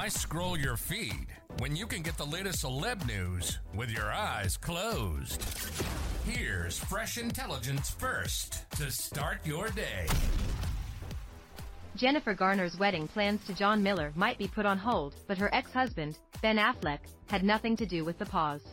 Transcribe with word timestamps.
Why 0.00 0.08
scroll 0.08 0.58
your 0.58 0.78
feed 0.78 1.26
when 1.58 1.76
you 1.76 1.86
can 1.86 2.00
get 2.00 2.16
the 2.16 2.24
latest 2.24 2.64
celeb 2.64 3.06
news 3.06 3.58
with 3.74 3.90
your 3.90 4.10
eyes 4.10 4.56
closed? 4.56 5.44
Here's 6.24 6.78
fresh 6.78 7.18
intelligence 7.18 7.90
first 7.90 8.64
to 8.78 8.90
start 8.90 9.44
your 9.44 9.68
day. 9.68 10.06
Jennifer 11.96 12.32
Garner's 12.32 12.78
wedding 12.78 13.08
plans 13.08 13.44
to 13.44 13.52
John 13.52 13.82
Miller 13.82 14.10
might 14.16 14.38
be 14.38 14.48
put 14.48 14.64
on 14.64 14.78
hold, 14.78 15.16
but 15.26 15.36
her 15.36 15.54
ex-husband, 15.54 16.16
Ben 16.40 16.56
Affleck, 16.56 17.00
had 17.26 17.44
nothing 17.44 17.76
to 17.76 17.84
do 17.84 18.02
with 18.02 18.18
the 18.18 18.24
pause. 18.24 18.64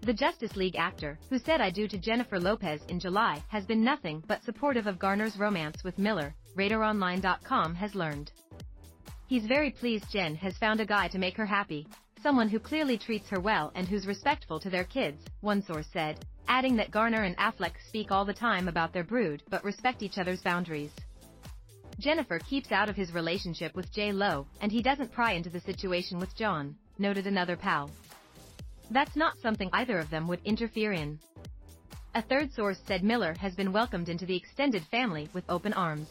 The 0.00 0.12
Justice 0.12 0.56
League 0.56 0.74
actor, 0.74 1.16
who 1.30 1.38
said 1.38 1.60
I 1.60 1.70
do 1.70 1.86
to 1.86 1.96
Jennifer 1.96 2.40
Lopez 2.40 2.80
in 2.88 2.98
July, 2.98 3.40
has 3.46 3.66
been 3.66 3.84
nothing 3.84 4.20
but 4.26 4.42
supportive 4.42 4.88
of 4.88 4.98
Garner's 4.98 5.38
romance 5.38 5.84
with 5.84 5.96
Miller, 5.96 6.34
RadarOnline.com 6.56 7.76
has 7.76 7.94
learned. 7.94 8.32
He's 9.26 9.46
very 9.46 9.70
pleased 9.70 10.10
Jen 10.10 10.34
has 10.36 10.58
found 10.58 10.80
a 10.80 10.86
guy 10.86 11.08
to 11.08 11.18
make 11.18 11.36
her 11.36 11.46
happy, 11.46 11.86
someone 12.22 12.48
who 12.48 12.58
clearly 12.58 12.98
treats 12.98 13.28
her 13.30 13.40
well 13.40 13.72
and 13.74 13.88
who's 13.88 14.06
respectful 14.06 14.60
to 14.60 14.70
their 14.70 14.84
kids, 14.84 15.24
one 15.40 15.62
source 15.62 15.86
said, 15.92 16.24
adding 16.46 16.76
that 16.76 16.90
Garner 16.90 17.22
and 17.22 17.36
Affleck 17.38 17.74
speak 17.88 18.10
all 18.10 18.26
the 18.26 18.34
time 18.34 18.68
about 18.68 18.92
their 18.92 19.04
brood 19.04 19.42
but 19.48 19.64
respect 19.64 20.02
each 20.02 20.18
other's 20.18 20.42
boundaries. 20.42 20.92
Jennifer 21.98 22.38
keeps 22.38 22.70
out 22.70 22.88
of 22.90 22.96
his 22.96 23.14
relationship 23.14 23.74
with 23.74 23.92
J. 23.92 24.12
Lo, 24.12 24.46
and 24.60 24.70
he 24.70 24.82
doesn't 24.82 25.12
pry 25.12 25.32
into 25.32 25.48
the 25.48 25.60
situation 25.60 26.18
with 26.18 26.36
John, 26.36 26.76
noted 26.98 27.26
another 27.26 27.56
pal. 27.56 27.90
That's 28.90 29.16
not 29.16 29.38
something 29.40 29.70
either 29.72 29.98
of 29.98 30.10
them 30.10 30.28
would 30.28 30.40
interfere 30.44 30.92
in. 30.92 31.18
A 32.14 32.22
third 32.22 32.52
source 32.52 32.78
said 32.86 33.02
Miller 33.02 33.34
has 33.40 33.54
been 33.54 33.72
welcomed 33.72 34.08
into 34.08 34.26
the 34.26 34.36
extended 34.36 34.82
family 34.90 35.28
with 35.32 35.44
open 35.48 35.72
arms. 35.72 36.08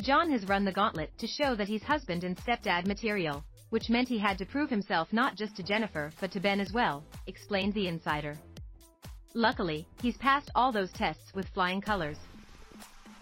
John 0.00 0.30
has 0.30 0.46
run 0.46 0.64
the 0.64 0.72
gauntlet 0.72 1.16
to 1.18 1.26
show 1.26 1.56
that 1.56 1.66
he's 1.66 1.82
husband 1.82 2.22
and 2.22 2.36
stepdad 2.36 2.86
material, 2.86 3.44
which 3.70 3.90
meant 3.90 4.08
he 4.08 4.18
had 4.18 4.38
to 4.38 4.46
prove 4.46 4.70
himself 4.70 5.12
not 5.12 5.34
just 5.34 5.56
to 5.56 5.62
Jennifer 5.62 6.12
but 6.20 6.30
to 6.32 6.40
Ben 6.40 6.60
as 6.60 6.72
well, 6.72 7.04
explained 7.26 7.74
the 7.74 7.88
insider. 7.88 8.36
Luckily, 9.34 9.86
he's 10.00 10.16
passed 10.16 10.50
all 10.54 10.70
those 10.70 10.92
tests 10.92 11.34
with 11.34 11.48
flying 11.48 11.80
colors. 11.80 12.18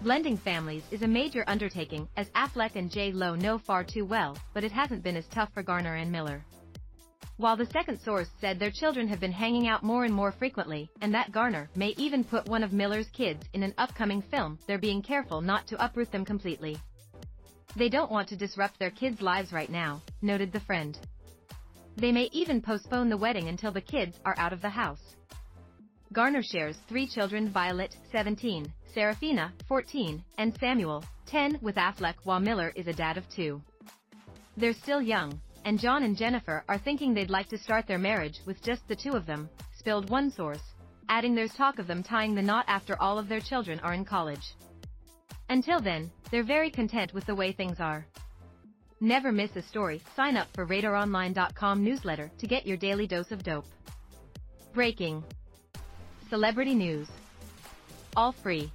Blending 0.02 0.36
families 0.36 0.84
is 0.90 1.00
a 1.00 1.08
major 1.08 1.44
undertaking, 1.46 2.06
as 2.18 2.28
Affleck 2.30 2.76
and 2.76 2.90
J. 2.90 3.10
Lo 3.10 3.34
know 3.34 3.56
far 3.56 3.82
too 3.82 4.04
well, 4.04 4.36
but 4.52 4.62
it 4.62 4.70
hasn't 4.70 5.02
been 5.02 5.16
as 5.16 5.26
tough 5.28 5.52
for 5.54 5.62
Garner 5.62 5.94
and 5.94 6.12
Miller. 6.12 6.44
While 7.38 7.56
the 7.56 7.66
second 7.66 8.00
source 8.00 8.30
said 8.40 8.58
their 8.58 8.70
children 8.70 9.08
have 9.08 9.20
been 9.20 9.32
hanging 9.32 9.68
out 9.68 9.82
more 9.82 10.04
and 10.04 10.14
more 10.14 10.32
frequently, 10.32 10.90
and 11.02 11.12
that 11.12 11.32
Garner 11.32 11.68
may 11.74 11.94
even 11.98 12.24
put 12.24 12.48
one 12.48 12.62
of 12.62 12.72
Miller's 12.72 13.10
kids 13.10 13.46
in 13.52 13.62
an 13.62 13.74
upcoming 13.76 14.22
film, 14.22 14.58
they're 14.66 14.78
being 14.78 15.02
careful 15.02 15.42
not 15.42 15.66
to 15.66 15.84
uproot 15.84 16.10
them 16.10 16.24
completely. 16.24 16.78
They 17.76 17.90
don't 17.90 18.10
want 18.10 18.26
to 18.30 18.36
disrupt 18.36 18.78
their 18.78 18.90
kids' 18.90 19.20
lives 19.20 19.52
right 19.52 19.68
now, 19.68 20.00
noted 20.22 20.50
the 20.50 20.60
friend. 20.60 20.98
They 21.96 22.10
may 22.10 22.30
even 22.32 22.62
postpone 22.62 23.10
the 23.10 23.18
wedding 23.18 23.48
until 23.48 23.70
the 23.70 23.82
kids 23.82 24.18
are 24.24 24.38
out 24.38 24.54
of 24.54 24.62
the 24.62 24.70
house. 24.70 25.16
Garner 26.14 26.42
shares 26.42 26.78
three 26.88 27.06
children 27.06 27.50
Violet, 27.50 27.94
17, 28.12 28.72
Serafina, 28.94 29.52
14, 29.68 30.24
and 30.38 30.56
Samuel, 30.58 31.04
10, 31.26 31.58
with 31.60 31.74
Affleck 31.74 32.14
while 32.24 32.40
Miller 32.40 32.72
is 32.74 32.86
a 32.86 32.94
dad 32.94 33.18
of 33.18 33.28
two. 33.28 33.60
They're 34.56 34.72
still 34.72 35.02
young, 35.02 35.38
and 35.66 35.80
John 35.80 36.04
and 36.04 36.16
Jennifer 36.16 36.62
are 36.68 36.78
thinking 36.78 37.12
they'd 37.12 37.28
like 37.28 37.48
to 37.48 37.58
start 37.58 37.88
their 37.88 37.98
marriage 37.98 38.38
with 38.46 38.62
just 38.62 38.86
the 38.86 38.94
two 38.94 39.14
of 39.14 39.26
them, 39.26 39.50
spilled 39.76 40.08
one 40.08 40.30
source, 40.30 40.62
adding 41.08 41.34
there's 41.34 41.52
talk 41.54 41.80
of 41.80 41.88
them 41.88 42.04
tying 42.04 42.36
the 42.36 42.40
knot 42.42 42.64
after 42.68 42.96
all 43.02 43.18
of 43.18 43.28
their 43.28 43.40
children 43.40 43.80
are 43.80 43.92
in 43.92 44.04
college. 44.04 44.54
Until 45.50 45.80
then, 45.80 46.08
they're 46.30 46.44
very 46.44 46.70
content 46.70 47.12
with 47.12 47.26
the 47.26 47.34
way 47.34 47.50
things 47.50 47.80
are. 47.80 48.06
Never 49.00 49.32
miss 49.32 49.56
a 49.56 49.62
story, 49.62 50.00
sign 50.14 50.36
up 50.36 50.46
for 50.54 50.64
RadarOnline.com 50.66 51.82
newsletter 51.82 52.30
to 52.38 52.46
get 52.46 52.64
your 52.64 52.76
daily 52.76 53.08
dose 53.08 53.32
of 53.32 53.42
dope. 53.42 53.66
Breaking. 54.72 55.24
Celebrity 56.30 56.76
news. 56.76 57.08
All 58.14 58.30
free. 58.40 58.70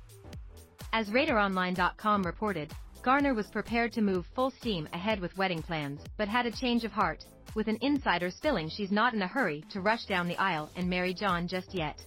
As 0.92 1.08
RadarOnline.com 1.08 2.24
reported, 2.24 2.74
Garner 3.04 3.34
was 3.34 3.48
prepared 3.48 3.92
to 3.94 4.02
move 4.02 4.28
full 4.36 4.52
steam 4.52 4.88
ahead 4.94 5.20
with 5.20 5.36
wedding 5.36 5.64
plans, 5.64 6.02
but 6.18 6.28
had 6.28 6.46
a 6.46 6.52
change 6.52 6.84
of 6.84 6.92
heart, 6.92 7.26
with 7.56 7.68
an 7.68 7.80
insider 7.82 8.30
spilling 8.30 8.70
she's 8.70 8.92
not 8.92 9.16
in 9.16 9.24
a 9.24 9.28
hurry 9.28 9.64
to 9.72 9.82
rush 9.82 10.06
down 10.06 10.28
the 10.28 10.38
aisle 10.38 10.70
and 10.76 10.88
marry 10.88 11.12
John 11.12 11.48
just 11.48 11.74
yet. 11.74 12.00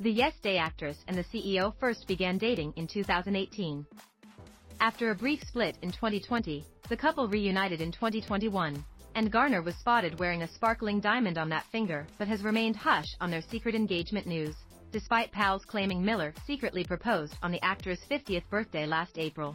The 0.00 0.10
Yes 0.10 0.32
Day 0.42 0.56
actress 0.56 0.96
and 1.06 1.18
the 1.18 1.24
CEO 1.24 1.74
first 1.78 2.08
began 2.08 2.38
dating 2.38 2.72
in 2.76 2.86
2018. 2.86 3.84
After 4.80 5.10
a 5.10 5.14
brief 5.14 5.42
split 5.46 5.76
in 5.82 5.92
2020, 5.92 6.64
the 6.88 6.96
couple 6.96 7.28
reunited 7.28 7.82
in 7.82 7.92
2021, 7.92 8.82
and 9.16 9.30
Garner 9.30 9.60
was 9.60 9.74
spotted 9.76 10.18
wearing 10.18 10.42
a 10.42 10.48
sparkling 10.48 11.00
diamond 11.00 11.36
on 11.36 11.50
that 11.50 11.66
finger 11.70 12.06
but 12.16 12.26
has 12.26 12.42
remained 12.42 12.76
hush 12.76 13.14
on 13.20 13.30
their 13.30 13.42
secret 13.42 13.74
engagement 13.74 14.26
news, 14.26 14.56
despite 14.92 15.30
pals 15.30 15.66
claiming 15.66 16.02
Miller 16.02 16.32
secretly 16.46 16.84
proposed 16.84 17.34
on 17.42 17.52
the 17.52 17.62
actress' 17.62 18.00
50th 18.10 18.48
birthday 18.48 18.86
last 18.86 19.18
April. 19.18 19.54